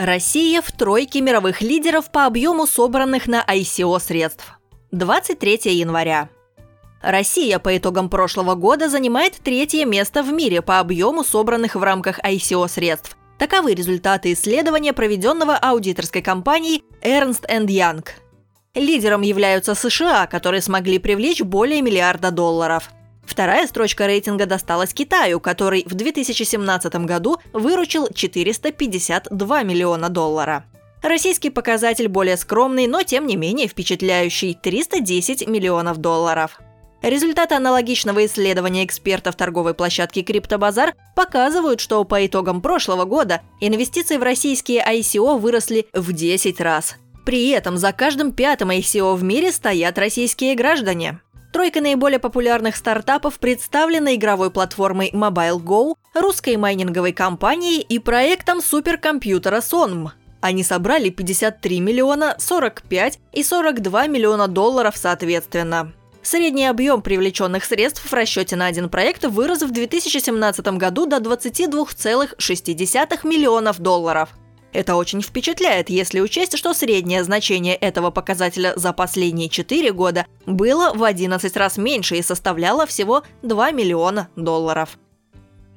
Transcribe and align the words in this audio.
Россия 0.00 0.62
в 0.62 0.72
тройке 0.72 1.20
мировых 1.20 1.60
лидеров 1.60 2.10
по 2.10 2.24
объему 2.24 2.66
собранных 2.66 3.26
на 3.26 3.44
ICO 3.46 4.00
средств. 4.00 4.46
23 4.92 5.60
января. 5.64 6.30
Россия 7.02 7.58
по 7.58 7.76
итогам 7.76 8.08
прошлого 8.08 8.54
года 8.54 8.88
занимает 8.88 9.34
третье 9.34 9.84
место 9.84 10.22
в 10.22 10.32
мире 10.32 10.62
по 10.62 10.78
объему 10.78 11.22
собранных 11.22 11.74
в 11.74 11.82
рамках 11.82 12.18
ICO 12.20 12.66
средств. 12.66 13.14
Таковы 13.36 13.74
результаты 13.74 14.32
исследования, 14.32 14.94
проведенного 14.94 15.54
аудиторской 15.54 16.22
компанией 16.22 16.82
Ernst 17.02 17.46
Young. 17.66 18.08
Лидером 18.74 19.20
являются 19.20 19.74
США, 19.74 20.26
которые 20.26 20.62
смогли 20.62 20.98
привлечь 20.98 21.42
более 21.42 21.82
миллиарда 21.82 22.30
долларов– 22.30 22.88
Вторая 23.40 23.66
строчка 23.66 24.06
рейтинга 24.06 24.44
досталась 24.44 24.92
Китаю, 24.92 25.40
который 25.40 25.86
в 25.88 25.94
2017 25.94 26.94
году 27.06 27.38
выручил 27.54 28.06
452 28.12 29.62
миллиона 29.62 30.10
доллара. 30.10 30.66
Российский 31.00 31.48
показатель 31.48 32.08
более 32.08 32.36
скромный, 32.36 32.86
но 32.86 33.02
тем 33.02 33.26
не 33.26 33.36
менее 33.36 33.66
впечатляющий– 33.66 34.52
310 34.62 35.48
миллионов 35.48 35.96
долларов. 35.96 36.60
Результаты 37.00 37.54
аналогичного 37.54 38.26
исследования 38.26 38.84
экспертов 38.84 39.36
торговой 39.36 39.72
площадки 39.72 40.20
«Криптобазар» 40.20 40.92
показывают, 41.16 41.80
что 41.80 42.04
по 42.04 42.26
итогам 42.26 42.60
прошлого 42.60 43.06
года 43.06 43.40
инвестиции 43.58 44.18
в 44.18 44.22
российские 44.22 44.84
ICO 44.86 45.38
выросли 45.38 45.86
в 45.94 46.12
10 46.12 46.60
раз. 46.60 46.96
При 47.24 47.48
этом 47.48 47.78
за 47.78 47.94
каждым 47.94 48.32
пятым 48.32 48.70
ICO 48.70 49.14
в 49.14 49.22
мире 49.22 49.50
стоят 49.50 49.96
российские 49.96 50.54
граждане. 50.54 51.20
Тройка 51.60 51.82
наиболее 51.82 52.18
популярных 52.18 52.74
стартапов 52.74 53.38
представлена 53.38 54.14
игровой 54.14 54.50
платформой 54.50 55.10
Mobile 55.10 55.62
Go, 55.62 55.94
русской 56.14 56.56
майнинговой 56.56 57.12
компанией 57.12 57.82
и 57.82 57.98
проектом 57.98 58.62
суперкомпьютера 58.62 59.58
Sonm. 59.58 60.08
Они 60.40 60.64
собрали 60.64 61.10
53 61.10 61.80
миллиона, 61.80 62.34
45 62.38 63.18
и 63.34 63.42
42 63.42 64.06
миллиона 64.06 64.48
долларов 64.48 64.96
соответственно. 64.96 65.92
Средний 66.22 66.64
объем 66.64 67.02
привлеченных 67.02 67.66
средств 67.66 68.10
в 68.10 68.12
расчете 68.14 68.56
на 68.56 68.64
один 68.64 68.88
проект 68.88 69.26
вырос 69.26 69.60
в 69.60 69.70
2017 69.70 70.66
году 70.78 71.04
до 71.04 71.18
22,6 71.18 73.26
миллионов 73.26 73.80
долларов– 73.80 74.30
это 74.72 74.94
очень 74.96 75.22
впечатляет, 75.22 75.90
если 75.90 76.20
учесть, 76.20 76.56
что 76.56 76.74
среднее 76.74 77.24
значение 77.24 77.74
этого 77.74 78.10
показателя 78.10 78.72
за 78.76 78.92
последние 78.92 79.48
4 79.48 79.92
года 79.92 80.26
было 80.46 80.92
в 80.94 81.02
11 81.02 81.56
раз 81.56 81.76
меньше 81.76 82.16
и 82.16 82.22
составляло 82.22 82.86
всего 82.86 83.22
2 83.42 83.70
миллиона 83.72 84.28
долларов. 84.36 84.98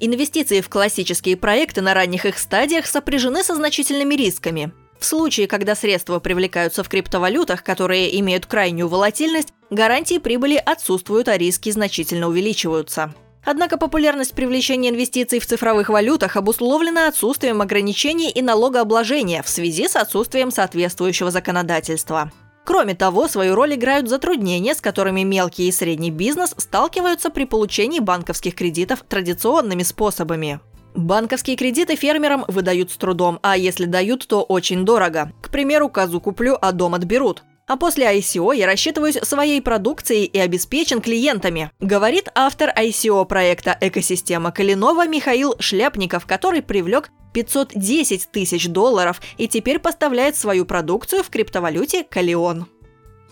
Инвестиции 0.00 0.60
в 0.60 0.68
классические 0.68 1.36
проекты 1.36 1.80
на 1.80 1.94
ранних 1.94 2.26
их 2.26 2.38
стадиях 2.38 2.86
сопряжены 2.86 3.44
со 3.44 3.54
значительными 3.54 4.14
рисками. 4.14 4.72
В 4.98 5.04
случае, 5.04 5.46
когда 5.46 5.74
средства 5.74 6.18
привлекаются 6.18 6.84
в 6.84 6.88
криптовалютах, 6.88 7.62
которые 7.62 8.18
имеют 8.20 8.46
крайнюю 8.46 8.88
волатильность, 8.88 9.52
гарантии 9.70 10.18
прибыли 10.18 10.56
отсутствуют, 10.56 11.28
а 11.28 11.36
риски 11.36 11.70
значительно 11.70 12.28
увеличиваются. 12.28 13.14
Однако 13.44 13.76
популярность 13.76 14.34
привлечения 14.34 14.90
инвестиций 14.90 15.40
в 15.40 15.46
цифровых 15.46 15.88
валютах 15.88 16.36
обусловлена 16.36 17.08
отсутствием 17.08 17.60
ограничений 17.60 18.30
и 18.30 18.40
налогообложения 18.40 19.42
в 19.42 19.48
связи 19.48 19.88
с 19.88 19.96
отсутствием 19.96 20.50
соответствующего 20.50 21.30
законодательства. 21.30 22.30
Кроме 22.64 22.94
того, 22.94 23.26
свою 23.26 23.56
роль 23.56 23.74
играют 23.74 24.08
затруднения, 24.08 24.74
с 24.74 24.80
которыми 24.80 25.22
мелкий 25.22 25.66
и 25.66 25.72
средний 25.72 26.12
бизнес 26.12 26.54
сталкиваются 26.56 27.30
при 27.30 27.44
получении 27.44 27.98
банковских 27.98 28.54
кредитов 28.54 29.04
традиционными 29.08 29.82
способами. 29.82 30.60
Банковские 30.94 31.56
кредиты 31.56 31.96
фермерам 31.96 32.44
выдают 32.48 32.92
с 32.92 32.96
трудом, 32.96 33.40
а 33.42 33.56
если 33.56 33.86
дают, 33.86 34.26
то 34.28 34.42
очень 34.42 34.84
дорого. 34.84 35.32
К 35.40 35.50
примеру, 35.50 35.88
козу 35.88 36.20
куплю, 36.20 36.56
а 36.60 36.70
дом 36.70 36.94
отберут. 36.94 37.42
А 37.66 37.76
после 37.76 38.06
ICO 38.18 38.54
я 38.54 38.66
рассчитываюсь 38.66 39.18
своей 39.22 39.62
продукцией 39.62 40.24
и 40.24 40.38
обеспечен 40.38 41.00
клиентами, 41.00 41.70
говорит 41.80 42.28
автор 42.34 42.70
ICO 42.76 43.24
проекта 43.24 43.76
«Экосистема 43.80 44.50
Калинова» 44.50 45.06
Михаил 45.06 45.54
Шляпников, 45.58 46.26
который 46.26 46.62
привлек 46.62 47.10
510 47.32 48.28
тысяч 48.30 48.68
долларов 48.68 49.20
и 49.38 49.48
теперь 49.48 49.78
поставляет 49.78 50.36
свою 50.36 50.66
продукцию 50.66 51.22
в 51.22 51.30
криптовалюте 51.30 52.04
«Калион». 52.04 52.66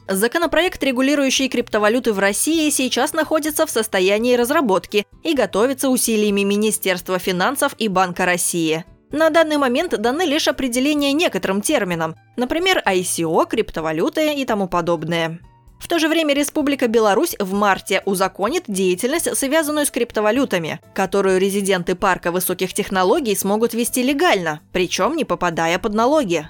Законопроект, 0.09 0.83
регулирующий 0.83 1.49
криптовалюты 1.49 2.13
в 2.13 2.19
России, 2.19 2.69
сейчас 2.71 3.13
находится 3.13 3.65
в 3.65 3.71
состоянии 3.71 4.35
разработки 4.35 5.07
и 5.23 5.35
готовится 5.35 5.89
усилиями 5.89 6.41
Министерства 6.41 7.19
финансов 7.19 7.75
и 7.79 7.89
Банка 7.89 8.25
России– 8.25 8.85
на 9.13 9.31
данный 9.31 9.57
момент 9.57 9.99
даны 10.01 10.23
лишь 10.23 10.49
определения 10.49 11.13
некоторым 11.13 11.61
терминам, 11.61 12.17
например, 12.37 12.83
ICO, 12.87 13.47
криптовалюты 13.49 14.35
и 14.35 14.45
тому 14.45 14.69
подобное. 14.69 15.41
В 15.81 15.89
то 15.89 15.99
же 15.99 16.09
время 16.09 16.35
Республика 16.35 16.89
Беларусь 16.89 17.35
в 17.39 17.55
марте 17.55 18.03
узаконит 18.05 18.65
деятельность, 18.69 19.35
связанную 19.37 19.87
с 19.87 19.91
криптовалютами, 19.91 20.79
которую 20.95 21.41
резиденты 21.41 21.95
парка 21.95 22.31
высоких 22.31 22.75
технологий 22.75 23.35
смогут 23.35 23.73
вести 23.73 24.03
легально, 24.03 24.61
причем 24.73 25.17
не 25.17 25.25
попадая 25.25 25.79
под 25.79 25.95
налоги. 25.95 26.47